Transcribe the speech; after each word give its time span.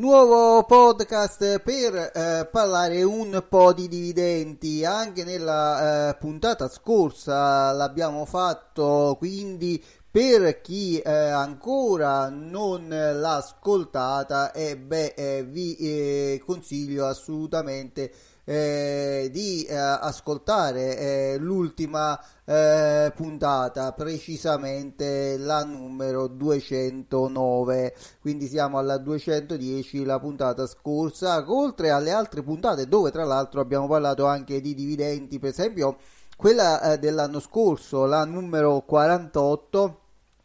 Nuovo 0.00 0.64
podcast 0.64 1.58
per 1.58 1.94
eh, 1.94 2.48
parlare 2.50 3.02
un 3.02 3.44
po' 3.46 3.74
di 3.74 3.86
dividendi. 3.86 4.82
Anche 4.82 5.24
nella 5.24 6.08
eh, 6.08 6.14
puntata 6.14 6.68
scorsa 6.68 7.70
l'abbiamo 7.72 8.24
fatto, 8.24 9.16
quindi 9.18 9.78
per 10.10 10.62
chi 10.62 10.98
eh, 11.00 11.10
ancora 11.10 12.30
non 12.30 12.88
l'ha 12.88 13.36
ascoltata, 13.36 14.52
eh, 14.52 14.78
beh, 14.78 15.12
eh, 15.14 15.44
vi 15.44 15.76
eh, 15.76 16.42
consiglio 16.46 17.04
assolutamente 17.04 18.10
eh, 18.50 19.28
di 19.30 19.62
eh, 19.62 19.76
ascoltare 19.76 20.98
eh, 20.98 21.36
l'ultima 21.38 22.20
eh, 22.44 23.12
puntata, 23.14 23.92
precisamente 23.92 25.38
la 25.38 25.62
numero 25.62 26.26
209. 26.26 27.94
Quindi 28.20 28.48
siamo 28.48 28.78
alla 28.78 28.98
210, 28.98 30.04
la 30.04 30.18
puntata 30.18 30.66
scorsa, 30.66 31.44
oltre 31.46 31.90
alle 31.90 32.10
altre 32.10 32.42
puntate 32.42 32.88
dove 32.88 33.12
tra 33.12 33.22
l'altro 33.22 33.60
abbiamo 33.60 33.86
parlato 33.86 34.26
anche 34.26 34.60
di 34.60 34.74
dividendi, 34.74 35.38
per 35.38 35.50
esempio 35.50 35.98
quella 36.36 36.94
eh, 36.94 36.98
dell'anno 36.98 37.38
scorso, 37.38 38.04
la 38.04 38.24
numero 38.24 38.80
48 38.80 40.00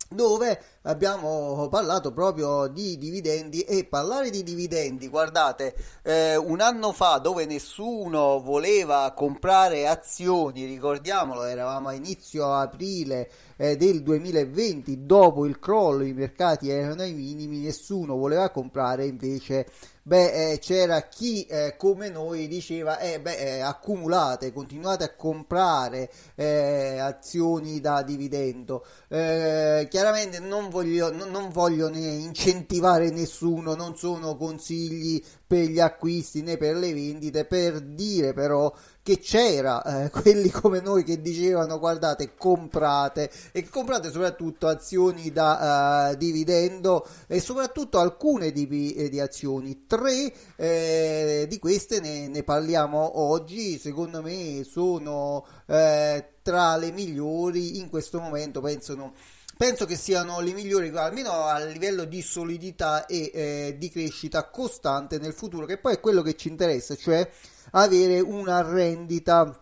dove 0.10 0.62
abbiamo 0.84 1.68
parlato 1.70 2.12
proprio 2.12 2.68
di 2.68 2.98
dividendi 2.98 3.62
e 3.62 3.86
parlare 3.86 4.30
di 4.30 4.44
dividendi, 4.44 5.08
guardate, 5.08 5.76
eh, 6.04 6.36
un 6.36 6.62
anno 6.62 6.92
fa 6.92 7.18
dove 7.18 7.46
nessuno 7.46 8.40
voleva 8.40 9.12
comprare 9.16 9.88
azioni, 9.88 10.66
ricordiamolo, 10.66 11.44
eravamo 11.44 11.90
a 11.90 11.94
inizio 11.94 12.54
aprile 12.54 13.30
eh, 13.58 13.76
del 13.78 14.04
2020, 14.04 15.06
dopo 15.06 15.46
il 15.46 15.60
crollo 15.60 16.04
i 16.04 16.14
mercati 16.14 16.70
erano 16.70 17.02
ai 17.02 17.14
minimi, 17.14 17.60
nessuno 17.60 18.16
voleva 18.16 18.50
comprare 18.50 19.06
invece 19.06 19.68
beh, 20.08 20.52
eh, 20.52 20.60
c'era 20.60 21.02
chi 21.08 21.46
eh, 21.46 21.76
come 21.78 22.10
noi 22.10 22.48
diceva, 22.48 23.00
eh, 23.00 23.20
beh, 23.20 23.38
eh, 23.38 23.60
accumulate, 23.62 24.54
continuate 24.54 25.04
a 25.04 25.16
comprare 25.16 26.12
eh, 26.36 27.00
azioni 27.00 27.80
da 27.82 28.04
dividendo. 28.04 28.86
Eh, 29.10 29.88
chiaramente 29.90 30.40
non 30.40 30.70
voglio, 30.70 31.12
non 31.12 31.50
voglio 31.50 31.90
né 31.90 32.06
incentivare 32.06 33.10
nessuno, 33.10 33.74
non 33.74 33.96
sono 33.98 34.36
consigli 34.36 35.24
per 35.48 35.66
gli 35.66 35.80
acquisti 35.80 36.42
né 36.42 36.58
per 36.58 36.76
le 36.76 36.94
vendite, 36.94 37.46
per 37.46 37.80
dire 37.80 38.34
però 38.34 38.74
che 39.04 39.20
c'era 39.20 39.84
eh, 39.84 40.10
quelli 40.10 40.50
come 40.50 40.80
noi 40.80 41.04
che 41.04 41.22
dicevano 41.22 41.78
guardate 41.78 42.34
comprate 42.36 43.30
e 43.52 43.70
comprate 43.70 44.10
soprattutto 44.10 44.68
azioni 44.68 45.32
da 45.32 46.10
uh, 46.12 46.16
dividendo 46.16 47.06
e 47.28 47.40
soprattutto 47.40 48.00
alcune 48.00 48.52
tipi 48.52 48.96
eh, 48.96 49.10
di 49.10 49.20
azioni. 49.20 49.86
Tre 49.86 50.34
eh, 50.56 51.46
di 51.48 51.60
queste 51.60 52.00
ne, 52.00 52.28
ne, 52.28 52.42
parliamo 52.42 53.20
oggi 53.20 53.78
secondo 53.78 54.24
me 54.24 54.64
sono 54.64 55.46
eh, 55.68 56.30
tra 56.42 56.76
le 56.76 56.92
migliori 56.92 57.78
in 57.78 57.90
questo 57.90 58.20
momento 58.20 58.60
pensano 58.62 59.14
penso 59.58 59.86
che 59.86 59.96
siano 59.96 60.40
le 60.40 60.54
migliori 60.54 60.90
almeno 60.90 61.32
a 61.46 61.64
livello 61.64 62.04
di 62.04 62.22
solidità 62.22 63.06
e 63.06 63.32
eh, 63.34 63.76
di 63.78 63.90
crescita 63.90 64.50
costante 64.50 65.18
nel 65.18 65.34
futuro 65.34 65.66
che 65.66 65.78
poi 65.78 65.94
è 65.94 66.00
quello 66.00 66.22
che 66.22 66.36
ci 66.36 66.50
interessa 66.50 66.96
cioè 66.96 67.30
avere 67.72 68.20
una 68.20 68.62
rendita 68.62 69.60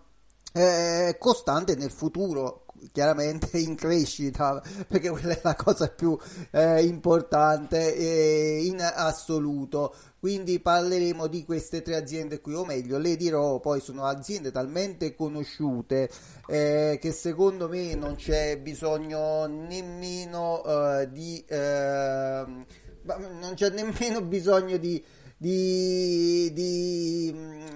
eh, 0.53 1.15
costante 1.19 1.75
nel 1.75 1.91
futuro 1.91 2.62
chiaramente 2.91 3.57
in 3.59 3.75
crescita 3.75 4.61
perché 4.88 5.09
quella 5.09 5.33
è 5.33 5.39
la 5.44 5.55
cosa 5.55 5.89
più 5.89 6.17
eh, 6.51 6.83
importante 6.83 7.95
eh, 7.95 8.63
in 8.66 8.81
assoluto. 8.81 9.94
Quindi 10.19 10.59
parleremo 10.59 11.27
di 11.27 11.44
queste 11.44 11.81
tre 11.81 11.97
aziende 11.97 12.39
qui 12.39 12.53
o 12.53 12.63
meglio 12.63 12.97
le 12.97 13.17
dirò 13.17 13.59
poi 13.59 13.81
sono 13.81 14.05
aziende 14.05 14.51
talmente 14.51 15.16
conosciute 15.16 16.09
eh, 16.47 16.97
che 17.01 17.11
secondo 17.11 17.67
me 17.67 17.94
non 17.95 18.16
c'è 18.16 18.57
bisogno 18.57 19.45
nemmeno 19.47 20.63
eh, 20.63 21.09
di 21.11 21.44
ehm, 21.45 22.65
non 23.03 23.51
c'è 23.53 23.69
nemmeno 23.71 24.21
bisogno 24.21 24.77
di 24.77 25.03
di, 25.44 26.53
di, 26.53 27.35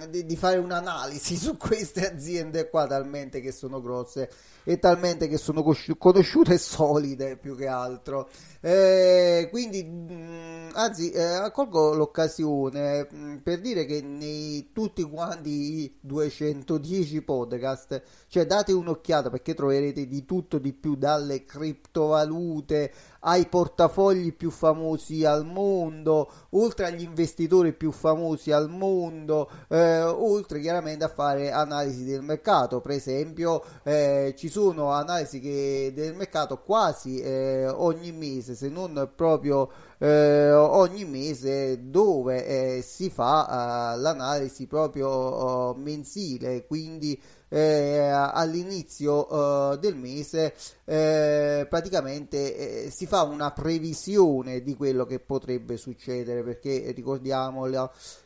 di, 0.09 0.25
di, 0.25 0.35
fare 0.37 0.55
un'analisi 0.55 1.35
su 1.37 1.57
queste 1.57 2.09
aziende 2.09 2.69
qua 2.69 2.87
talmente 2.87 3.41
che 3.41 3.51
sono 3.51 3.81
grosse 3.81 4.31
e 4.69 4.79
talmente 4.79 5.29
che 5.29 5.37
sono 5.37 5.63
conosciute 5.97 6.55
e 6.55 6.57
solide 6.57 7.37
più 7.37 7.55
che 7.55 7.67
altro 7.67 8.27
eh, 8.59 9.47
quindi 9.49 9.81
mh, 9.81 10.13
mm, 10.13 10.69
anzi 10.73 11.09
eh, 11.11 11.49
colgo 11.53 11.93
l'occasione 11.93 13.07
mh, 13.09 13.17
mm, 13.17 13.35
per 13.37 13.61
dire 13.61 13.85
che 13.85 14.01
nei 14.01 14.71
tutti 14.73 15.03
quanti 15.03 15.83
i 15.83 15.97
210 16.01 17.21
podcast 17.21 18.01
cioè 18.27 18.45
date 18.45 18.73
un'occhiata 18.73 19.29
perché 19.29 19.53
troverete 19.53 20.05
di 20.05 20.25
tutto 20.25 20.57
di 20.57 20.73
più 20.73 20.95
dalle 20.95 21.45
criptovalute 21.45 22.91
ai 23.21 23.45
portafogli 23.47 24.33
più 24.33 24.49
famosi 24.49 25.25
al 25.25 25.45
mondo, 25.45 26.29
oltre 26.51 26.85
agli 26.85 27.01
investitori 27.01 27.73
più 27.73 27.91
famosi 27.91 28.51
al 28.51 28.69
mondo, 28.69 29.49
eh, 29.67 30.01
oltre 30.01 30.61
chiaramente 30.61 31.03
a 31.03 31.09
fare 31.09 31.51
analisi 31.51 32.05
del 32.05 32.21
mercato. 32.21 32.79
Per 32.79 32.91
esempio, 32.91 33.63
eh, 33.83 34.33
ci 34.37 34.47
sono 34.47 34.56
analisi 34.65 35.39
che, 35.39 35.91
del 35.93 36.15
mercato 36.15 36.61
quasi 36.61 37.19
eh, 37.19 37.67
ogni 37.67 38.11
mese, 38.11 38.55
se 38.55 38.69
non 38.69 39.11
proprio 39.15 39.69
eh, 39.99 40.51
ogni 40.51 41.05
mese 41.05 41.89
dove 41.89 42.45
eh, 42.77 42.81
si 42.81 43.09
fa 43.09 43.93
eh, 43.93 43.97
l'analisi 43.99 44.67
proprio 44.67 45.07
oh, 45.07 45.75
mensile, 45.75 46.65
quindi 46.65 47.19
eh, 47.49 47.99
all'inizio 48.09 49.73
eh, 49.73 49.77
del 49.79 49.95
mese 49.95 50.53
eh, 50.83 51.65
praticamente 51.69 52.85
eh, 52.85 52.89
si 52.91 53.05
fa 53.05 53.23
una 53.23 53.51
previsione 53.51 54.61
di 54.61 54.75
quello 54.75 55.05
che 55.05 55.19
potrebbe 55.19 55.77
succedere 55.77 56.43
perché 56.43 56.91
ricordiamo 56.95 57.65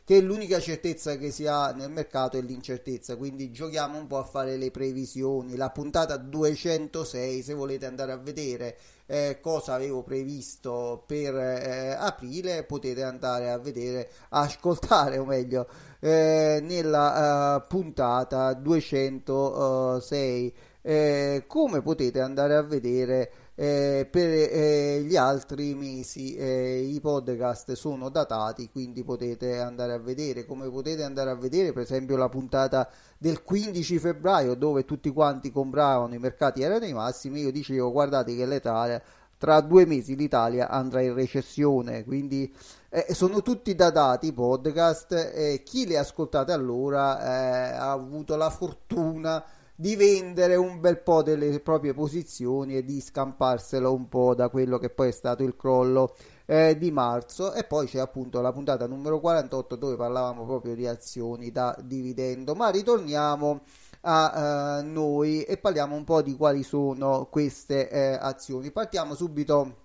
che 0.04 0.20
l'unica 0.20 0.58
certezza 0.58 1.16
che 1.16 1.30
si 1.30 1.46
ha 1.46 1.72
nel 1.72 1.90
mercato 1.90 2.36
è 2.36 2.42
l'incertezza 2.42 3.16
quindi 3.16 3.52
giochiamo 3.52 3.98
un 3.98 4.06
po' 4.06 4.18
a 4.18 4.24
fare 4.24 4.56
le 4.56 4.70
previsioni. 4.70 5.56
La 5.56 5.70
puntata 5.70 6.16
206 6.16 7.42
se 7.42 7.54
volete 7.54 7.86
andare 7.86 8.12
a 8.12 8.16
vedere 8.16 8.76
eh, 9.06 9.38
cosa 9.40 9.74
avevo 9.74 10.02
previsto 10.02 11.04
per 11.06 11.34
eh, 11.34 11.96
aprile 11.98 12.64
potete 12.64 13.02
andare 13.02 13.50
a 13.50 13.58
vedere 13.58 14.10
ascoltare 14.30 15.18
o 15.18 15.24
meglio 15.24 15.66
eh, 16.00 16.60
nella 16.62 17.56
uh, 17.56 17.66
puntata 17.68 18.52
206 18.54 20.54
eh, 20.82 21.44
come 21.46 21.80
potete 21.80 22.20
andare 22.20 22.56
a 22.56 22.62
vedere 22.62 23.30
eh, 23.54 24.08
per 24.10 24.28
eh, 24.30 25.02
gli 25.04 25.16
altri 25.16 25.74
mesi 25.74 26.34
eh, 26.34 26.80
i 26.80 27.00
podcast 27.00 27.72
sono 27.72 28.08
datati 28.08 28.70
quindi 28.70 29.04
potete 29.04 29.58
andare 29.58 29.92
a 29.92 29.98
vedere. 29.98 30.46
Come 30.46 30.70
potete 30.70 31.02
andare 31.02 31.30
a 31.30 31.34
vedere 31.34 31.72
per 31.72 31.82
esempio 31.82 32.16
la 32.16 32.28
puntata 32.28 32.88
del 33.18 33.42
15 33.42 33.98
febbraio 33.98 34.54
dove 34.54 34.84
tutti 34.84 35.10
quanti 35.10 35.50
compravano 35.50 36.14
i 36.14 36.18
mercati 36.18 36.62
erano 36.62 36.86
i 36.86 36.92
massimi 36.92 37.40
io 37.40 37.52
dicevo 37.52 37.92
guardate 37.92 38.34
che 38.34 38.46
l'Italia 38.46 39.02
tra 39.36 39.60
due 39.60 39.84
mesi 39.86 40.16
l'Italia 40.16 40.68
andrà 40.68 41.02
in 41.02 41.14
recessione. 41.14 42.04
Quindi 42.04 42.52
eh, 42.88 43.12
sono 43.12 43.42
tutti 43.42 43.74
datati 43.74 44.28
i 44.28 44.32
podcast 44.32 45.62
chi 45.62 45.86
li 45.86 45.96
ha 45.96 46.00
ascoltati 46.00 46.52
allora 46.52 47.20
eh, 47.20 47.76
ha 47.76 47.90
avuto 47.90 48.36
la 48.36 48.50
fortuna 48.50 49.44
di 49.74 49.96
vendere 49.96 50.54
un 50.56 50.80
bel 50.80 51.00
po' 51.00 51.22
delle 51.22 51.58
proprie 51.60 51.94
posizioni 51.94 52.76
e 52.76 52.84
di 52.84 53.00
scamparselo 53.00 53.92
un 53.92 54.08
po' 54.08 54.34
da 54.34 54.48
quello 54.48 54.78
che 54.78 54.90
poi 54.90 55.08
è 55.08 55.12
stato 55.12 55.42
il 55.42 55.56
crollo 55.56 56.14
eh, 56.46 56.76
di 56.76 56.90
marzo. 56.90 57.52
E 57.52 57.64
poi 57.64 57.86
c'è 57.86 57.98
appunto 57.98 58.40
la 58.40 58.52
puntata 58.52 58.86
numero 58.86 59.20
48 59.20 59.76
dove 59.76 59.96
parlavamo 59.96 60.44
proprio 60.44 60.74
di 60.74 60.86
azioni 60.86 61.50
da 61.50 61.76
dividendo. 61.82 62.54
Ma 62.54 62.70
ritorniamo 62.70 63.62
a 64.02 64.80
uh, 64.80 64.84
noi 64.84 65.42
e 65.42 65.58
parliamo 65.58 65.94
un 65.94 66.04
po' 66.04 66.22
di 66.22 66.34
quali 66.36 66.62
sono 66.62 67.26
queste 67.30 67.88
eh, 67.88 68.18
azioni. 68.20 68.70
Partiamo 68.70 69.14
subito 69.14 69.76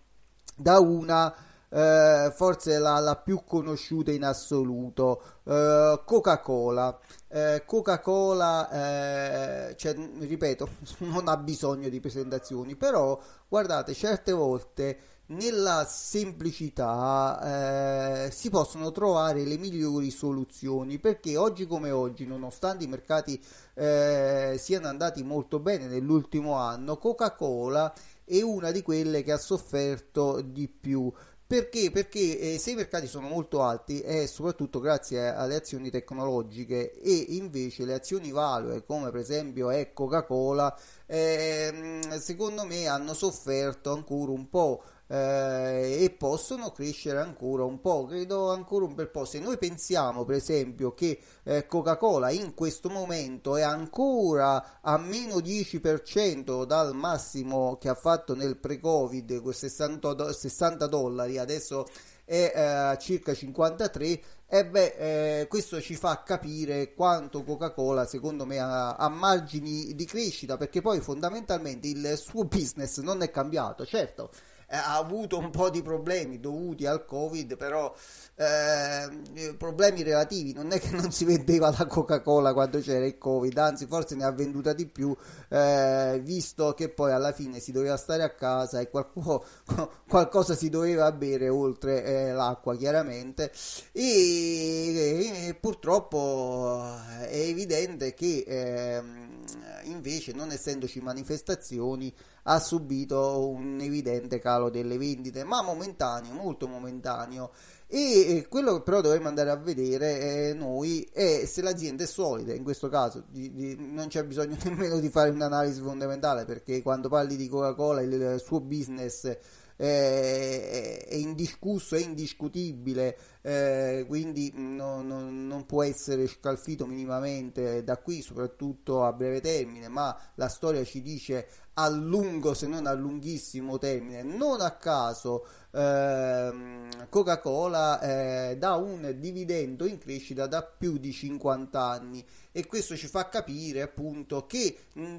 da 0.56 0.80
una 0.80 1.34
eh, 1.70 2.32
forse 2.34 2.80
la, 2.80 3.00
la, 3.00 3.16
più 3.16 3.44
conosciuta 3.46 4.12
in 4.12 4.24
assoluto, 4.24 5.22
eh, 5.44 6.02
Coca-Cola. 6.06 6.98
Eh, 7.28 7.64
Coca-Cola, 7.66 9.70
eh, 9.70 9.76
cioè, 9.76 9.96
ripeto, 10.20 10.70
non 11.00 11.28
ha 11.28 11.38
bisogno 11.38 11.90
di 11.90 12.00
presentazioni, 12.00 12.76
però 12.76 13.20
guardate, 13.48 13.94
certe 13.94 14.32
volte 14.32 15.00
nella 15.28 15.86
semplicità 15.86 18.28
eh, 18.28 18.32
si 18.32 18.50
possono 18.50 18.92
trovare 18.92 19.44
le 19.44 19.58
migliori 19.58 20.10
soluzioni 20.10 21.00
perché 21.00 21.36
oggi 21.36 21.68
come 21.68 21.92
oggi 21.92 22.26
nonostante 22.26 22.86
i 22.86 22.88
mercati 22.88 23.42
eh, 23.74 24.56
siano 24.58 24.88
andati 24.88 25.24
molto 25.24 25.60
bene 25.60 25.88
nell'ultimo 25.88 26.54
anno 26.54 26.98
Coca-Cola 26.98 27.94
è 28.24 28.42
una 28.42 28.72
di 28.72 28.82
quelle 28.82 29.22
che 29.22 29.34
ha 29.34 29.38
sofferto 29.38 30.40
di 30.42 30.70
più 30.70 31.12
perché? 31.48 31.92
Perché 31.92 32.56
eh, 32.56 32.58
se 32.60 32.72
i 32.72 32.76
mercati 32.76 33.08
sono 33.08 33.30
molto 33.30 33.64
alti 33.64 34.02
è 34.02 34.26
soprattutto 34.26 34.82
grazie 34.82 35.30
alle 35.34 35.56
azioni 35.56 35.90
tecnologiche 35.90 37.00
e 37.00 37.26
invece 37.30 37.86
le 37.86 37.94
azioni 37.94 38.32
value 38.32 38.84
come 38.86 39.12
per 39.12 39.22
esempio 39.22 39.70
è 39.70 39.94
Coca-Cola 39.94 40.78
eh, 41.06 42.00
secondo 42.20 42.66
me 42.66 42.88
hanno 42.88 43.14
sofferto 43.14 43.94
ancora 43.94 44.32
un 44.32 44.50
po' 44.50 44.84
eh, 45.08 46.04
e 46.04 46.10
possono 46.12 46.72
crescere 46.72 47.20
ancora 47.20 47.64
un 47.64 47.80
po', 47.82 48.06
credo 48.06 48.52
ancora 48.52 48.86
un 48.86 48.94
bel 48.94 49.10
po'. 49.10 49.26
Se 49.26 49.40
noi 49.40 49.58
pensiamo 49.58 50.26
per 50.26 50.36
esempio 50.36 50.94
che 50.94 51.20
eh, 51.44 51.66
Coca-Cola 51.66 52.30
in 52.30 52.54
questo 52.54 52.90
momento 52.90 53.56
è 53.56 53.62
ancora 53.62 54.80
a 54.82 54.98
meno 54.98 55.38
10% 55.38 56.66
dal 56.66 56.96
massimo 56.96 57.78
che 57.78 57.90
ha 57.90 57.96
fatto 57.96 58.36
nel 58.36 58.58
pre-Covid, 58.58 59.50
60, 59.50 60.34
60 60.34 60.88
dollari, 60.88 61.38
adesso 61.38 61.86
è 62.28 62.52
eh, 62.54 62.62
a 62.62 62.98
circa 62.98 63.34
53 63.34 64.22
e 64.50 64.66
beh, 64.66 65.40
eh, 65.42 65.48
questo 65.48 65.80
ci 65.80 65.96
fa 65.96 66.24
capire 66.24 66.94
quanto 66.94 67.44
Coca-Cola 67.44 68.06
secondo 68.06 68.46
me 68.46 68.60
ha, 68.60 68.96
ha, 68.96 69.08
margini 69.08 69.96
di 69.96 70.06
crescita 70.06 70.58
perché 70.58 70.82
poi 70.82 71.00
fondamentalmente 71.00 71.88
il 71.88 72.18
suo 72.18 72.44
business 72.44 73.00
non 73.00 73.22
è 73.22 73.32
cambiato 73.32 73.86
certo 73.86 74.30
eh, 74.34 74.57
ha 74.70 74.98
avuto 74.98 75.38
un 75.38 75.50
po' 75.50 75.70
di 75.70 75.82
problemi 75.82 76.40
dovuti 76.40 76.86
al 76.86 77.06
Covid, 77.06 77.56
però 77.56 77.94
eh, 78.36 79.56
problemi 79.58 80.04
relativi, 80.04 80.54
non 80.54 80.72
è 80.72 80.80
che 80.80 80.92
non 80.92 81.12
si 81.12 81.24
vendeva 81.26 81.74
la 81.76 81.86
Coca-Cola 81.86 82.54
quando 82.54 82.80
c'era 82.80 83.06
il 83.06 83.18
Covid, 83.18 83.58
anzi 83.58 83.86
forse 83.86 84.16
ne 84.16 84.26
ha 84.26 84.32
venduta 84.32 84.74
di 84.74 84.86
più, 84.86 85.16
eh, 85.50 86.20
visto 86.22 86.74
che 86.74 86.90
poi 86.90 87.12
alla 87.14 87.32
fine 87.32 87.60
si 87.60 87.72
doveva 87.72 87.96
stare 87.96 88.24
a 88.24 88.30
casa 88.32 88.82
e 88.82 88.90
qualcuno, 88.90 89.44
qualcosa 90.08 90.54
si 90.54 90.70
doveva 90.70 91.12
bere 91.14 91.48
oltre 91.48 92.04
eh, 92.04 92.32
l'acqua 92.34 92.76
chiaramente. 92.76 93.52
E, 93.94 95.48
e, 95.48 95.58
purtroppo 95.60 96.96
è 97.22 97.38
evidente 97.38 98.14
che 98.14 98.44
ehm, 98.46 99.44
invece 99.84 100.34
non 100.34 100.52
essendoci 100.52 101.00
manifestazioni 101.00 102.14
ha 102.50 102.60
subito 102.60 103.50
un 103.50 103.78
evidente 103.82 104.40
calo 104.40 104.70
delle 104.70 104.98
vendite, 104.98 105.44
ma 105.44 105.62
momentaneo, 105.62 106.34
molto 106.34 106.68
momentaneo. 106.68 107.52
E 107.88 108.46
quello 108.50 108.78
che 108.78 108.82
però 108.84 109.02
dovremmo 109.02 109.28
andare 109.28 109.50
a 109.50 109.56
vedere 109.56 110.50
eh, 110.50 110.54
noi 110.54 111.08
è 111.12 111.46
se 111.46 111.62
l'azienda 111.62 112.04
è 112.04 112.08
solida, 112.08 112.54
in 112.54 112.64
questo 112.64 112.90
caso 112.90 113.24
di, 113.30 113.54
di, 113.54 113.76
non 113.80 114.08
c'è 114.08 114.26
bisogno 114.26 114.58
nemmeno 114.64 115.00
di 115.00 115.10
fare 115.10 115.30
un'analisi 115.30 115.82
fondamentale 115.82 116.44
perché 116.44 116.82
quando 116.82 117.08
parli 117.08 117.38
di 117.38 117.48
Coca-Cola 117.48 118.02
il, 118.02 118.12
il 118.12 118.42
suo 118.44 118.60
business 118.60 119.38
eh, 119.78 120.98
è 121.08 121.16
indiscusso, 121.16 121.96
è 121.96 122.00
indiscutibile, 122.00 123.18
eh, 123.42 124.06
quindi 124.08 124.52
no, 124.56 125.02
no, 125.02 125.30
non 125.30 125.66
può 125.66 125.84
essere 125.84 126.28
scalfito 126.28 126.86
minimamente 126.86 127.84
da 127.84 127.98
qui, 127.98 128.22
soprattutto 128.22 129.06
a 129.06 129.14
breve 129.14 129.40
termine, 129.40 129.88
ma 129.88 130.16
la 130.36 130.50
storia 130.50 130.84
ci 130.84 131.02
dice 131.02 131.48
a 131.80 131.88
lungo 131.90 132.54
se 132.54 132.68
non 132.68 132.88
a 132.88 132.94
lunghissimo 132.94 133.78
termine. 133.78 134.24
Non 134.24 134.62
a 134.62 134.72
caso 134.72 135.46
ehm, 135.72 137.08
Coca-Cola 137.10 138.02
eh, 138.02 138.58
dà 138.58 138.76
un 138.76 139.16
dividendo 139.18 139.86
in 139.86 140.00
crescita 140.00 140.48
da 140.48 140.64
più 140.64 140.98
di 140.98 141.12
50 141.12 141.80
anni 141.80 142.26
e 142.52 142.66
questo 142.66 142.96
ci 142.96 143.08
fa 143.08 143.30
capire 143.30 143.84
appunto 143.84 144.48
che 144.48 144.76
mh, 144.94 145.18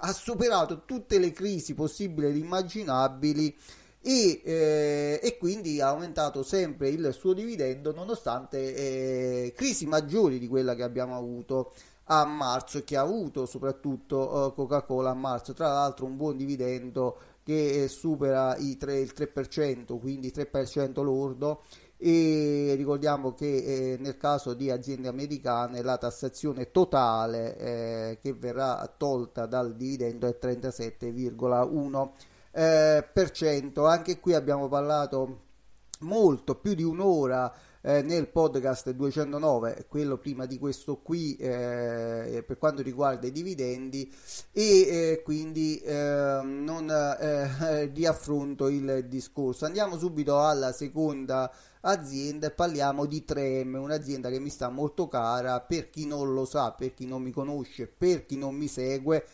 ha 0.00 0.12
superato 0.12 0.84
tutte 0.84 1.18
le 1.18 1.32
crisi 1.32 1.74
possibili 1.74 2.28
ed 2.28 2.36
immaginabili 2.36 3.56
e, 4.00 4.40
eh, 4.44 5.20
e, 5.22 5.36
quindi 5.38 5.80
ha 5.80 5.88
aumentato 5.88 6.42
sempre 6.42 6.88
il 6.88 7.12
suo 7.12 7.32
dividendo 7.32 7.92
nonostante 7.92 8.74
eh, 8.74 9.52
crisi 9.54 9.86
maggiori 9.86 10.38
di 10.38 10.46
quella 10.46 10.74
che 10.74 10.84
abbiamo 10.84 11.16
avuto 11.16 11.72
a 12.10 12.24
marzo 12.24 12.82
che 12.84 12.96
ha 12.96 13.02
avuto 13.02 13.46
soprattutto 13.46 14.48
eh, 14.48 14.54
Coca-Cola 14.54 15.10
a 15.10 15.14
marzo. 15.14 15.52
Tra 15.52 15.68
l'altro 15.68 16.06
un 16.06 16.16
buon 16.16 16.36
dividendo 16.36 17.18
che 17.42 17.84
eh, 17.84 17.88
supera 17.88 18.54
3, 18.54 18.98
il 18.98 19.12
3% 19.16 19.98
quindi 19.98 20.32
3% 20.34 21.02
lordo. 21.02 21.62
E 22.00 22.74
ricordiamo 22.76 23.34
che 23.34 23.94
eh, 23.94 23.96
nel 23.98 24.16
caso 24.16 24.54
di 24.54 24.70
aziende 24.70 25.08
americane 25.08 25.82
la 25.82 25.98
tassazione 25.98 26.70
totale 26.70 27.56
eh, 27.58 28.18
che 28.22 28.32
verrà 28.34 28.88
tolta 28.96 29.46
dal 29.46 29.74
dividendo 29.74 30.28
è 30.28 30.38
37,1% 30.40 32.08
eh, 32.08 32.27
per 32.50 33.30
cento. 33.32 33.86
Anche 33.86 34.18
qui 34.20 34.34
abbiamo 34.34 34.68
parlato 34.68 35.46
molto 36.00 36.54
più 36.56 36.74
di 36.74 36.82
un'ora 36.82 37.52
eh, 37.80 38.02
nel 38.02 38.28
podcast 38.28 38.90
209, 38.90 39.86
quello 39.88 40.18
prima 40.18 40.46
di 40.46 40.58
questo 40.58 40.96
qui 40.96 41.36
eh, 41.36 42.44
per 42.46 42.58
quanto 42.58 42.82
riguarda 42.82 43.26
i 43.26 43.32
dividendi 43.32 44.12
e 44.52 44.62
eh, 44.62 45.22
quindi 45.24 45.80
ehm, 45.84 46.64
non 46.64 46.90
eh, 46.90 47.86
riaffronto 47.94 48.68
il 48.68 49.06
discorso. 49.08 49.64
Andiamo 49.64 49.96
subito 49.96 50.40
alla 50.44 50.72
seconda 50.72 51.50
azienda 51.80 52.50
parliamo 52.50 53.06
di 53.06 53.24
3M, 53.26 53.76
un'azienda 53.76 54.28
che 54.30 54.40
mi 54.40 54.50
sta 54.50 54.68
molto 54.68 55.06
cara 55.06 55.60
per 55.60 55.90
chi 55.90 56.06
non 56.06 56.32
lo 56.34 56.44
sa, 56.44 56.72
per 56.72 56.92
chi 56.92 57.06
non 57.06 57.22
mi 57.22 57.30
conosce, 57.30 57.86
per 57.86 58.26
chi 58.26 58.36
non 58.36 58.54
mi 58.54 58.66
segue 58.66 59.24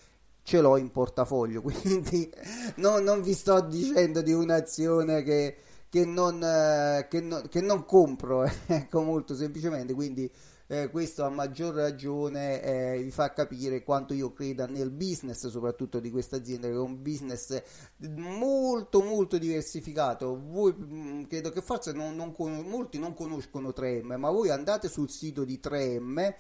ce 0.45 0.61
l'ho 0.61 0.77
in 0.77 0.91
portafoglio, 0.93 1.61
quindi 1.63 2.31
no, 2.77 2.99
non 3.01 3.23
vi 3.23 3.33
sto 3.33 3.61
dicendo 3.63 4.23
di 4.23 4.33
un'azione 4.33 5.23
che, 5.23 5.57
che, 5.89 6.05
non, 6.05 6.41
eh, 6.43 7.09
che, 7.11 7.21
non, 7.21 7.49
che 7.49 7.61
non 7.61 7.85
compro, 7.85 8.45
ecco 8.67 9.03
molto 9.03 9.35
semplicemente, 9.35 9.95
quindi 9.95 10.31
eh, 10.67 10.89
questo 10.91 11.25
a 11.25 11.29
maggior 11.29 11.75
ragione 11.75 12.63
eh, 12.63 13.03
vi 13.03 13.11
fa 13.11 13.33
capire 13.33 13.83
quanto 13.83 14.15
io 14.15 14.33
creda 14.33 14.67
nel 14.67 14.91
business 14.91 15.47
soprattutto 15.49 16.01
di 16.01 16.11
questa 16.11 16.37
azienda 16.37 16.69
che 16.69 16.75
è 16.75 16.79
un 16.79 17.03
business 17.03 17.63
molto 18.17 19.03
molto 19.03 19.37
diversificato. 19.37 20.41
Voi 20.43 20.73
mh, 20.73 20.95
mm, 20.95 21.23
credo 21.25 21.51
che 21.51 21.61
forse 21.61 21.93
non, 21.93 22.15
non, 22.17 22.35
molti 22.39 22.99
non 22.99 23.13
conoscono 23.15 23.75
3M 23.77 24.17
ma 24.17 24.31
voi 24.31 24.49
andate 24.51 24.89
sul 24.89 25.11
sito 25.11 25.45
di 25.45 25.61
3M 25.63 26.35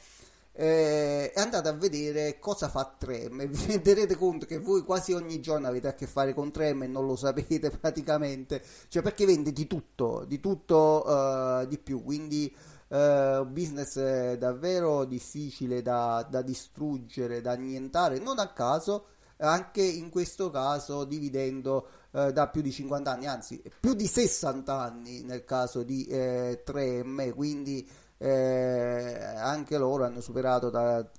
eh, 0.56 1.32
andate 1.34 1.68
a 1.68 1.72
vedere 1.72 2.38
cosa 2.38 2.68
fa 2.68 2.94
Trem. 2.96 3.40
E 3.40 3.46
vi 3.48 3.66
renderete 3.66 4.16
conto 4.16 4.46
che 4.46 4.58
voi 4.58 4.82
quasi 4.82 5.12
ogni 5.12 5.40
giorno 5.40 5.66
avete 5.66 5.88
a 5.88 5.94
che 5.94 6.06
fare 6.06 6.32
con 6.32 6.52
Trem 6.52 6.84
e 6.84 6.86
non 6.86 7.06
lo 7.06 7.16
sapete 7.16 7.70
praticamente, 7.76 8.62
cioè 8.88 9.02
perché 9.02 9.26
vende 9.26 9.52
di 9.52 9.66
tutto, 9.66 10.24
di 10.26 10.40
tutto 10.40 11.04
uh, 11.06 11.66
di 11.66 11.78
più, 11.78 12.02
quindi 12.02 12.54
uh, 12.88 13.44
business 13.46 14.34
davvero 14.34 15.04
difficile 15.04 15.82
da, 15.82 16.26
da 16.28 16.42
distruggere, 16.42 17.40
da 17.40 17.52
annientare, 17.52 18.18
non 18.18 18.38
a 18.38 18.52
caso 18.52 19.06
anche 19.38 19.82
in 19.82 20.10
questo 20.10 20.50
caso 20.50 21.04
dividendo 21.04 21.88
eh, 22.12 22.32
da 22.32 22.48
più 22.48 22.62
di 22.62 22.70
50 22.70 23.10
anni, 23.10 23.26
anzi 23.26 23.60
più 23.80 23.94
di 23.94 24.06
60 24.06 24.72
anni 24.72 25.22
nel 25.22 25.44
caso 25.44 25.82
di 25.82 26.06
eh, 26.06 26.62
3M, 26.64 27.34
quindi 27.34 27.88
eh, 28.24 29.22
anche 29.36 29.76
loro 29.76 30.04
hanno 30.04 30.22
superato 30.22 30.70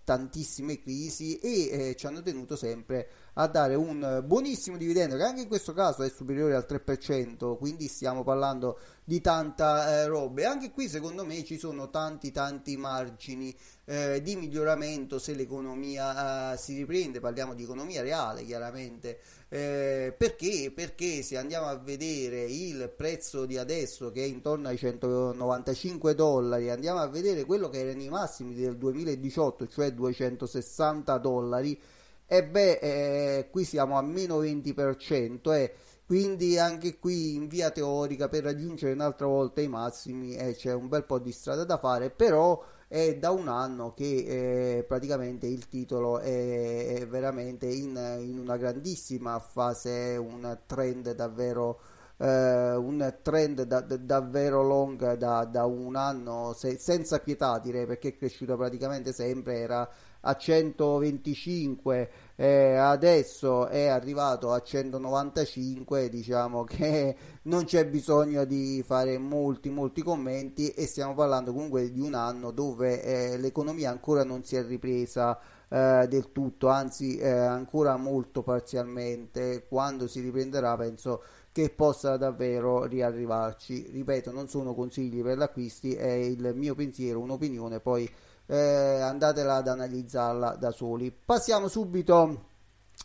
tantissime 0.04 0.80
crisi 0.80 1.38
e 1.38 1.90
eh, 1.90 1.96
ci 1.96 2.08
hanno 2.08 2.24
tenuto 2.24 2.56
sempre 2.56 3.08
a 3.38 3.48
dare 3.48 3.76
un 3.76 4.24
buonissimo 4.26 4.78
dividendo 4.78 5.18
che 5.18 5.24
anche 5.24 5.42
in 5.42 5.48
questo 5.48 5.74
caso 5.74 6.04
è 6.04 6.10
superiore 6.10 6.56
al 6.56 6.66
3%, 6.68 7.58
quindi 7.58 7.88
stiamo 7.88 8.24
parlando 8.24 8.80
di 9.04 9.20
tanta 9.20 9.90
eh, 9.90 10.08
roba 10.08 10.42
e 10.42 10.46
anche 10.46 10.72
qui 10.72 10.88
secondo 10.88 11.26
me 11.26 11.44
ci 11.44 11.58
sono 11.58 11.90
tanti 11.90 12.32
tanti 12.32 12.78
margini 12.78 13.56
eh, 13.86 14.22
di 14.22 14.36
miglioramento 14.36 15.20
se 15.20 15.34
l'economia 15.34 16.54
eh, 16.54 16.58
si 16.58 16.76
riprende, 16.76 17.20
parliamo 17.20 17.54
di 17.54 17.64
economia 17.64 18.02
reale 18.02 18.46
chiaramente, 18.46 19.20
eh, 19.50 20.14
perché? 20.18 20.72
Perché 20.74 21.22
se 21.22 21.38
andiamo 21.38 21.68
a 21.68 21.76
vedere 21.76 22.46
il 22.46 22.92
prezzo 22.96 23.46
di 23.46 23.58
adesso 23.58 24.12
che 24.12 24.24
è 24.24 24.28
intorno 24.28 24.70
ai 24.70 24.78
195 24.78 26.16
dollari, 26.16 26.70
andiamo 26.70 27.00
a 27.00 27.08
vedere 27.08 27.44
quello 27.44 27.70
che 27.70 27.80
erano 27.80 28.02
i 28.02 28.10
massimi 28.10 28.56
del 28.56 28.78
2018, 28.78 29.68
cioè 29.68 29.92
260 29.92 31.18
dollari, 31.18 31.80
e 32.28 32.44
beh, 32.44 32.80
eh, 32.82 33.50
qui 33.52 33.64
siamo 33.64 33.98
a 33.98 34.02
meno 34.02 34.42
20%, 34.42 35.54
eh, 35.54 35.74
quindi 36.06 36.58
anche 36.60 36.98
qui 37.00 37.36
in 37.36 37.48
via 37.48 37.72
teorica 37.72 38.30
per 38.30 38.44
raggiungere 38.44 38.94
un'altra 38.94 39.26
volta 39.28 39.62
i 39.62 39.68
massimi 39.68 40.36
eh, 40.36 40.54
c'è 40.54 40.74
un 40.74 40.88
bel 40.88 41.04
po' 41.04 41.20
di 41.20 41.32
strada 41.32 41.64
da 41.64 41.78
fare, 41.78 42.10
però 42.12 42.64
è 42.88 43.16
da 43.18 43.32
un 43.32 43.48
anno 43.48 43.94
che 43.94 44.78
eh, 44.78 44.84
praticamente 44.84 45.48
il 45.48 45.68
titolo 45.68 46.20
è, 46.20 47.00
è 47.00 47.08
veramente 47.08 47.66
in, 47.68 47.96
in, 48.20 48.38
una 48.38 48.58
grandissima 48.58 49.40
fase, 49.40 50.16
un 50.18 50.60
trend 50.68 51.12
davvero, 51.14 51.80
eh, 52.18 52.76
un 52.76 53.18
trend 53.22 53.64
da, 53.64 53.82
da, 53.82 53.98
davvero 53.98 54.62
long 54.62 55.14
da, 55.16 55.46
da 55.46 55.66
un 55.66 55.96
anno 55.96 56.54
se, 56.54 56.78
senza 56.78 57.20
pietà 57.20 57.60
direi 57.60 57.86
perché 57.86 58.10
è 58.10 58.16
cresciuto 58.16 58.56
praticamente 58.56 59.12
sempre, 59.12 59.58
era 59.58 59.90
a 60.28 60.36
125 60.36 62.10
eh, 62.36 62.76
adesso 62.76 63.68
è 63.68 63.86
arrivato 63.88 64.52
a 64.52 64.62
195 64.62 66.10
diciamo 66.10 66.64
che 66.64 67.16
non 67.44 67.64
c'è 67.66 67.86
bisogno 67.86 68.44
di 68.44 68.84
fare 68.86 69.18
molti 69.18 69.70
molti 69.70 70.02
commenti 70.02 70.70
e 70.70 70.86
stiamo 70.88 71.14
parlando 71.14 71.54
comunque 71.54 71.92
di 71.92 72.00
un 72.02 72.16
anno 72.16 72.52
dove 72.52 73.02
eh, 73.04 73.38
l'economia 73.38 73.92
ancora 73.92 74.24
non 74.24 74.44
si 74.44 74.56
è 74.56 74.66
ripresa 74.66 75.40
eh, 75.70 76.08
del 76.10 76.32
tutto 76.32 76.68
anzi 76.68 77.18
eh, 77.18 77.30
ancora 77.30 77.98
molto 77.98 78.44
parzialmente. 78.44 79.66
Quando 79.68 80.08
si 80.08 80.22
riprenderà 80.22 80.76
penso 80.76 81.24
che 81.52 81.70
possa 81.70 82.18
davvero 82.18 82.84
riarrivarci. 82.84 83.90
Ripeto 83.92 84.32
non 84.32 84.48
sono 84.48 84.74
consigli 84.74 85.22
per 85.22 85.38
l'acquisti 85.38 85.94
è 85.94 86.12
il 86.12 86.54
mio 86.56 86.76
pensiero 86.76 87.20
un'opinione 87.20 87.80
poi 87.80 88.10
eh, 88.48 89.02
andatela 89.02 89.56
ad 89.56 89.68
analizzarla 89.68 90.56
da 90.56 90.72
soli. 90.72 91.12
Passiamo 91.12 91.68
subito 91.68 92.54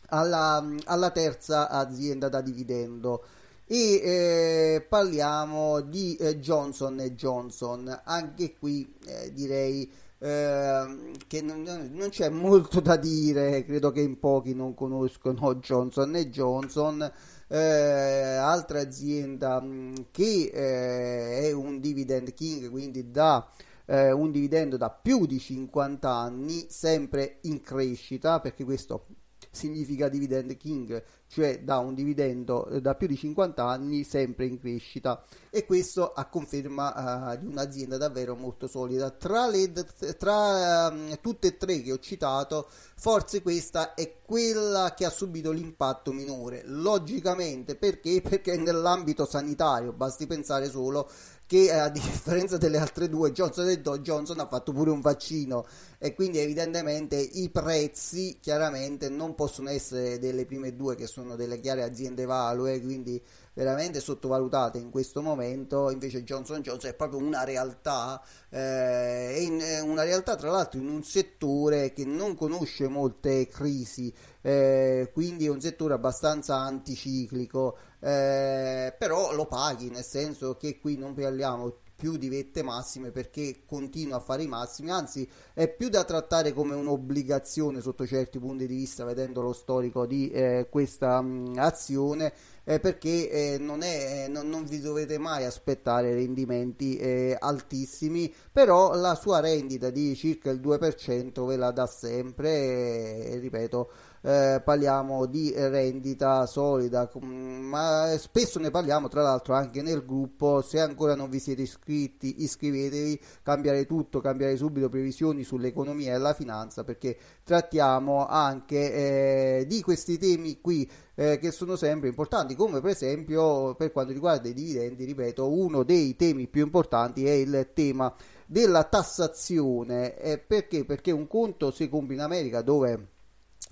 alla, 0.09 0.65
alla 0.85 1.11
terza 1.11 1.69
azienda 1.69 2.29
da 2.29 2.41
dividendo 2.41 3.25
e 3.67 4.01
eh, 4.03 4.87
parliamo 4.89 5.81
di 5.81 6.17
eh, 6.17 6.41
Johnson 6.41 6.97
Johnson. 7.15 8.01
Anche 8.05 8.57
qui 8.59 8.93
eh, 9.07 9.33
direi 9.33 9.89
eh, 10.19 11.13
che 11.27 11.41
non, 11.41 11.63
non, 11.63 12.09
c'è 12.09 12.29
molto 12.29 12.81
da 12.81 12.97
dire, 12.97 13.65
credo 13.65 13.93
che 13.93 14.01
in 14.01 14.19
pochi 14.19 14.55
non 14.55 14.75
conoscono 14.75 15.55
Johnson 15.55 16.13
Johnson. 16.31 17.13
Eh, 17.47 17.59
altra 17.59 18.81
azienda 18.81 19.61
mm, 19.61 19.95
che 20.11 20.51
eh, 20.53 21.49
è 21.49 21.53
un 21.53 21.81
dividend 21.81 22.33
king, 22.35 22.71
quindi 22.71 23.11
da 23.11 23.49
eh, 23.91 24.13
un 24.13 24.31
dividendo 24.31 24.77
da 24.77 24.89
più 24.89 25.27
di 25.27 25.41
50 25.41 26.09
anni, 26.09 26.67
sempre 26.69 27.39
in 27.43 27.61
crescita, 27.61 28.39
perché 28.39 28.63
questo 28.63 29.07
significa 29.51 30.09
dividend 30.09 30.57
king, 30.57 31.03
cioè 31.27 31.61
da 31.65 31.79
un 31.79 31.95
dividendo 31.95 32.69
eh, 32.69 32.81
da 32.81 32.95
più 32.95 33.09
di 33.09 33.17
50 33.17 33.65
anni 33.65 34.05
sempre 34.05 34.47
in 34.47 34.61
crescita 34.61 35.25
e 35.51 35.67
questo 35.67 36.13
a 36.13 36.27
conferma 36.27 37.33
uh, 37.33 37.39
di 37.39 37.47
un'azienda 37.47 37.97
davvero 37.97 38.37
molto 38.37 38.69
solida. 38.69 39.11
Tra, 39.11 39.49
le, 39.49 39.73
tra 40.17 40.87
um, 40.89 41.19
tutte 41.21 41.49
e 41.49 41.57
tre 41.57 41.83
che 41.83 41.91
ho 41.91 41.99
citato, 41.99 42.69
forse 42.95 43.43
questa 43.43 43.95
è 43.95 44.21
quella 44.23 44.95
che 44.97 45.05
ha 45.05 45.11
subito 45.11 45.51
l'impatto 45.51 46.13
minore. 46.13 46.63
Logicamente 46.67 47.75
perché? 47.75 48.21
Perché 48.23 48.57
nell'ambito 48.57 49.27
sanitario, 49.27 49.93
basti 49.93 50.29
pensare 50.29 50.69
solo 50.71 51.11
che 51.50 51.64
eh, 51.64 51.71
a 51.73 51.88
differenza 51.88 52.59
delle 52.59 52.78
altre 52.78 53.09
due 53.09 53.33
Johnson 53.33 53.66
Johnson 54.02 54.38
ha 54.38 54.47
fatto 54.47 54.71
pure 54.71 54.90
un 54.90 55.00
vaccino. 55.00 55.66
E 55.99 56.14
quindi 56.14 56.38
evidentemente 56.38 57.16
i 57.16 57.49
prezzi 57.50 58.38
chiaramente 58.40 59.09
non 59.09 59.35
possono 59.35 59.69
essere 59.69 60.21
delle 60.21 60.47
prime 60.47 60.76
due 60.76 60.95
che 60.95 61.09
sono 61.09 61.35
delle 61.35 61.59
chiare 61.59 61.83
aziende 61.83 62.25
value 62.25 62.80
quindi 62.80 63.21
veramente 63.54 64.00
sottovalutate 64.00 64.78
in 64.78 64.90
questo 64.90 65.23
momento 65.23 65.90
invece 65.90 66.23
Johnson 66.23 66.61
Johnson 66.61 66.90
è 66.90 66.95
proprio 66.95 67.19
una 67.21 67.45
realtà 67.45 68.23
eh, 68.49 69.42
in, 69.42 69.61
una 69.83 70.02
realtà 70.02 70.37
tra 70.37 70.50
l'altro 70.50 70.80
in 70.80 70.88
un 70.88 71.02
settore 71.02 71.92
che 71.92 72.04
non 72.04 72.35
conosce 72.35 72.88
molte 72.88 73.49
crisi 73.49 74.12
eh, 74.40 75.11
quindi 75.12 75.47
è 75.47 75.50
un 75.50 75.61
settore 75.61 75.95
abbastanza 75.95 76.57
anticiclico 76.57 77.76
eh, 78.00 78.95
però 78.99 79.35
lo 79.35 79.47
paghi 79.47 79.90
nel 79.90 80.04
senso 80.04 80.57
che 80.57 80.78
qui 80.78 80.97
non 80.97 81.14
parliamo 81.14 81.80
più 82.00 82.16
di 82.16 82.30
vette 82.30 82.62
massime 82.62 83.11
perché 83.11 83.61
continua 83.66 84.16
a 84.16 84.21
fare 84.21 84.42
i 84.42 84.47
massimi, 84.47 84.90
anzi 84.90 85.28
è 85.52 85.69
più 85.69 85.90
da 85.90 86.02
trattare 86.02 86.54
come 86.54 86.75
un'obbligazione 86.75 87.83
sotto 87.83 88.07
certi 88.07 88.38
punti 88.38 88.66
di 88.66 88.75
vista 88.75 89.04
vedendo 89.04 89.42
lo 89.42 89.52
storico 89.52 90.07
di 90.07 90.30
eh, 90.30 90.69
questa 90.71 91.21
mh, 91.21 91.57
azione 91.59 92.33
eh, 92.71 92.79
perché 92.79 93.29
eh, 93.31 93.59
non, 93.59 93.83
è, 93.83 94.29
non, 94.29 94.49
non, 94.49 94.65
vi 94.65 94.79
dovete 94.79 95.19
mai 95.19 95.45
aspettare 95.45 96.15
rendimenti 96.15 96.97
eh, 96.99 97.37
altissimi, 97.37 98.33
però 98.53 98.95
la 98.95 99.17
sua 99.17 99.41
rendita 99.41 99.91
di 99.91 100.15
circa 100.15 100.50
il 100.50 100.61
2% 100.61 101.47
ve 101.47 101.57
la 101.57 101.73
dà 101.73 101.87
sempre 101.87 103.25
e 103.25 103.39
ripeto 103.41 103.91
eh, 104.23 104.61
parliamo 104.62 105.27
di 105.27 105.53
rendita 105.55 106.45
solida, 106.47 107.11
ma 107.21 108.15
spesso 108.19 108.59
ne 108.59 108.71
parliamo 108.71 109.09
tra 109.09 109.23
l'altro 109.23 109.55
anche 109.55 109.83
nel 109.83 110.05
gruppo, 110.05 110.61
se 110.61 110.79
ancora 110.79 111.15
non 111.15 111.31
vi 111.31 111.39
siete 111.39 111.62
iscritti 111.62 112.43
iscrivetevi, 112.43 113.19
cambiare 113.43 113.87
tutto, 113.87 114.21
cambiare 114.21 114.57
subito 114.57 114.89
previsioni 114.89 115.43
sull'economia 115.43 116.15
e 116.15 116.19
la 116.19 116.35
finanza 116.35 116.85
perché 116.85 117.17
trattiamo 117.43 118.27
anche 118.27 119.61
eh, 119.61 119.67
di 119.67 119.81
questi 119.81 120.19
temi 120.19 120.61
qui 120.61 120.89
eh, 121.21 121.39
che 121.39 121.50
sono 121.50 121.77
sempre 121.77 122.09
importanti, 122.09 122.55
come 122.55 122.81
per 122.81 122.93
esempio 122.93 123.75
per 123.75 123.93
quanto 123.93 124.11
riguarda 124.11 124.49
i 124.49 124.55
dividendi, 124.55 125.05
ripeto, 125.05 125.53
uno 125.53 125.83
dei 125.83 126.17
temi 126.17 126.47
più 126.47 126.65
importanti 126.65 127.27
è 127.27 127.33
il 127.33 127.73
tema 127.75 128.11
della 128.47 128.85
tassazione, 128.85 130.17
eh, 130.17 130.39
perché? 130.39 130.87
Perché 130.87 131.11
un 131.11 131.27
conto 131.27 131.73
si 131.73 131.91
compra 131.91 132.15
in 132.15 132.21
America 132.21 132.62
dove 132.62 133.09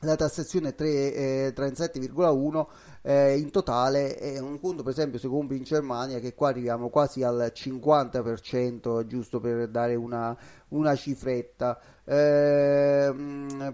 la 0.01 0.15
tassazione 0.15 0.75
è 0.77 0.83
eh, 0.83 1.55
37,1 1.57 2.67
eh, 3.03 3.39
in 3.39 3.51
totale 3.51 4.17
è 4.17 4.39
un 4.39 4.61
conto 4.61 4.83
per 4.83 4.93
esempio 4.93 5.19
se 5.19 5.27
compri 5.27 5.57
in 5.57 5.65
Germania 5.65 6.21
che 6.21 6.35
qua 6.35 6.51
arriviamo 6.51 6.89
quasi 6.89 7.23
al 7.23 7.51
50% 7.53 9.07
giusto 9.07 9.41
per 9.41 9.69
dare 9.69 9.95
una, 9.95 10.37
una 10.69 10.95
cifretta. 10.95 11.81
Eh, 12.05 13.13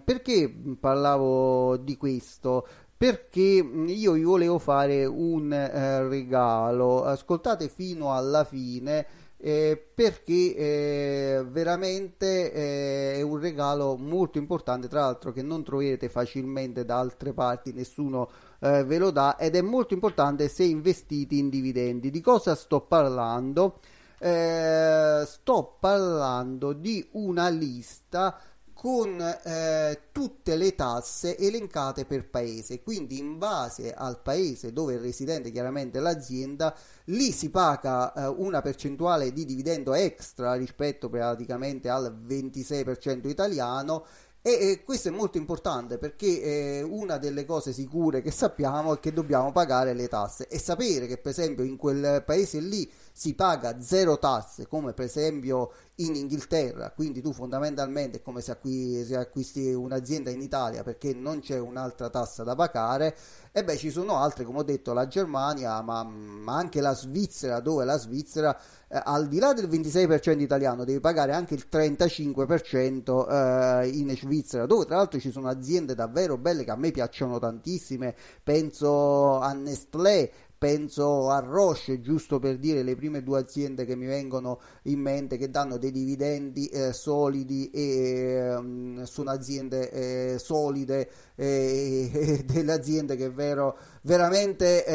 perché 0.03 0.53
parlavo 0.81 1.77
di 1.77 1.97
questo 1.97 2.67
perché 2.97 3.41
io 3.41 4.13
vi 4.13 4.23
volevo 4.23 4.59
fare 4.59 5.05
un 5.05 5.53
eh, 5.53 6.09
regalo 6.09 7.05
ascoltate 7.05 7.69
fino 7.69 8.15
alla 8.15 8.45
fine 8.45 9.07
eh, 9.47 9.91
perché 9.95 10.57
eh, 10.57 11.45
veramente 11.47 12.51
eh, 12.51 13.15
è 13.17 13.21
un 13.21 13.39
regalo 13.39 13.95
molto 13.97 14.39
importante, 14.39 14.89
tra 14.89 15.01
l'altro 15.01 15.33
che 15.33 15.43
non 15.43 15.63
troverete 15.63 16.09
facilmente 16.09 16.87
da 16.87 16.99
altre 16.99 17.35
parti, 17.35 17.75
nessuno 17.75 18.31
eh, 18.61 18.85
ve 18.85 18.97
lo 18.97 19.11
dà 19.11 19.37
ed 19.37 19.55
è 19.55 19.61
molto 19.61 19.93
importante 19.93 20.49
se 20.49 20.65
investiti 20.65 21.37
in 21.39 21.51
dividendi. 21.51 22.09
Di 22.11 22.23
cosa 22.23 22.55
sto 22.55 22.81
parlando? 22.81 23.81
Eh, 24.19 25.25
sto 25.27 25.77
parlando 25.79 26.73
di 26.73 27.07
una 27.13 27.51
lista 27.51 28.41
con 28.85 29.19
eh, 29.19 29.99
tutte 30.13 30.57
le 30.57 30.75
tasse 30.75 31.39
elencate 31.39 32.05
per 32.05 32.29
paese. 32.29 32.83
Quindi, 32.83 33.19
in 33.19 33.39
base 33.39 33.95
al 33.95 34.21
paese 34.21 34.75
dove 34.75 34.97
è 34.97 35.01
residente 35.01 35.51
chiaramente 35.51 36.01
l'azienda, 36.01 36.77
lì 37.05 37.33
si 37.33 37.49
paga 37.49 38.13
eh, 38.13 38.27
una 38.27 38.61
percentuale 38.61 39.33
di 39.33 39.47
dividendo 39.47 39.95
extra 39.95 40.53
rispetto 40.53 41.09
praticamente 41.09 41.89
al 41.89 42.15
26% 42.15 43.27
italiano. 43.27 44.05
E 44.43 44.51
eh, 44.51 44.85
questo 44.85 45.09
è 45.09 45.13
molto 45.13 45.39
importante 45.39 45.97
perché 45.97 46.43
eh, 46.43 46.83
una 46.83 47.17
delle 47.17 47.47
cose 47.47 47.73
sicure 47.73 48.21
che 48.21 48.31
sappiamo 48.31 48.97
è 48.97 49.01
che 49.01 49.15
dobbiamo 49.15 49.51
pagare 49.51 49.95
le 49.95 50.09
tasse 50.09 50.47
e 50.47 50.59
sapere 50.59 51.07
che 51.07 51.17
per 51.17 51.31
esempio 51.31 51.65
in 51.65 51.79
quel 51.79 52.23
paese 52.23 52.61
lì 52.61 52.87
si 53.17 53.35
paga 53.35 53.81
zero 53.81 54.19
tasse 54.19 54.67
come 54.67 54.93
per 54.93 55.05
esempio 55.05 55.71
in 55.99 56.17
Inghilterra, 56.17 56.91
quindi 56.91 57.23
tu 57.23 57.33
fondamentalmente 57.33 58.19
è 58.19 58.23
come 58.23 58.41
se, 58.41 58.51
acqui- 58.51 59.05
se 59.05 59.15
acquisti 59.15 59.73
un'azienda 59.73 60.31
in 60.31 60.41
Italia 60.41 60.83
perché 60.83 61.15
non 61.15 61.39
c'è 61.39 61.57
un'altra 61.57 62.11
tassa 62.11 62.43
da 62.43 62.57
pagare, 62.57 63.17
e 63.53 63.63
beh 63.63 63.77
ci 63.77 63.93
sono 63.93 64.17
altre 64.17 64.43
come 64.43 64.59
ho 64.59 64.63
detto 64.65 64.93
la 64.93 65.07
Germania 65.07 65.81
ma, 65.81 66.03
ma 66.03 66.57
anche 66.57 66.81
la 66.81 66.93
Svizzera 66.93 67.61
dove 67.61 67.85
la 67.85 67.97
Svizzera 67.97 68.59
eh, 68.89 69.01
al 69.05 69.29
di 69.29 69.39
là 69.39 69.53
del 69.53 69.69
26% 69.69 70.41
italiano 70.41 70.85
devi 70.85 70.99
pagare 70.99 71.35
anche 71.35 71.55
il 71.55 71.69
35% 71.71 73.31
eh, 73.31 73.89
in 73.91 74.17
Svizzera 74.17 74.67
dove 74.67 74.87
tra 74.87 74.97
l'altro 74.97 75.21
ci 75.21 75.31
sono 75.31 75.49
aziende 75.49 75.95
davvero 75.95 76.37
belle 76.37 76.65
che 76.65 76.73
a 76.73 76.77
me 76.77 76.91
piacciono 76.91 77.39
tantissime. 77.39 78.17
Penso 78.43 79.39
a 79.39 79.53
Nestlé 79.53 80.33
penso 80.65 81.29
a 81.29 81.41
Roche, 81.41 82.01
giusto 82.01 82.39
per 82.39 82.57
dire 82.57 82.83
le 82.83 82.97
prime 82.97 83.23
due 83.23 83.39
aziende 83.39 83.85
che 83.85 83.97
mi 83.97 84.07
vengono 84.07 84.61
in 84.85 84.99
mente 84.99 85.37
che 85.37 85.51
danno 85.51 85.77
dei 85.77 85.91
dividendi 85.91 86.69
eh, 86.69 86.95
solidi 86.95 87.69
e 87.69 88.55
um, 88.57 89.03
sono 89.03 89.31
aziende 89.31 89.91
eh, 89.91 90.39
solide 90.39 91.11
e, 91.35 92.09
e, 92.11 92.45
delle 92.47 92.73
aziende 92.73 93.15
che 93.15 93.29
vero, 93.29 93.77
veramente 94.05 94.87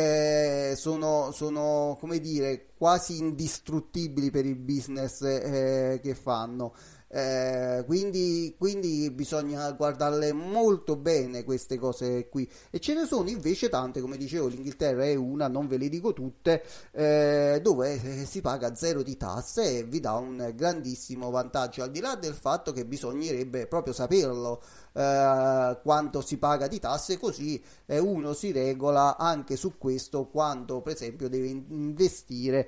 eh, 0.72 0.76
sono, 0.76 1.30
sono, 1.34 1.96
come 2.00 2.18
dire, 2.18 2.70
quasi 2.76 3.20
indistruttibili 3.20 4.32
per 4.32 4.48
il 4.48 4.56
business 4.56 5.22
eh, 5.22 6.00
che 6.02 6.16
fanno. 6.16 6.74
Eh, 7.12 7.84
quindi, 7.88 8.54
quindi, 8.56 9.10
bisogna 9.10 9.72
guardarle 9.72 10.32
molto 10.32 10.96
bene 10.96 11.44
queste 11.44 11.80
cose 11.80 12.30
qui. 12.30 12.48
E 12.70 12.80
ce 12.80 12.94
ne 12.94 13.06
sono 13.06 13.30
invece 13.30 13.68
tante 13.68 14.00
come 14.00 14.16
dicevo 14.16 14.48
l'Inghilterra 14.48 15.06
è 15.06 15.16
una 15.16 15.48
non 15.48 15.68
ve 15.68 15.78
le 15.78 15.90
dico 15.90 16.14
tutte 16.14 16.64
eh, 16.92 17.60
dove 17.64 18.00
eh, 18.22 18.26
si 18.26 18.42
paga 18.42 18.76
zero 18.76 19.02
di 19.02 19.18
tasse 19.18 19.80
e 19.80 19.84
vi 19.84 20.00
dà 20.00 20.14
un 20.14 20.54
grandissimo 20.56 21.32
vantaggio 21.32 21.82
al 21.82 21.90
di 21.90 22.00
là 22.00 22.16
del 22.16 22.36
fatto 22.36 22.72
che 22.72 22.86
bisognerebbe 22.86 23.66
proprio 23.66 23.94
saperlo 23.94 24.62
eh, 24.94 25.80
quanto 25.82 26.22
si 26.22 26.38
paga 26.38 26.68
di 26.68 26.80
tasse, 26.80 27.18
così 27.18 27.62
eh, 27.86 28.00
uno 28.00 28.34
si 28.34 28.52
regola 28.52 29.18
anche 29.18 29.56
su 29.56 29.78
questo 29.78 30.28
quando 30.28 30.82
per 30.82 30.94
esempio 30.94 31.30
deve 31.30 31.48
investire 31.48 32.68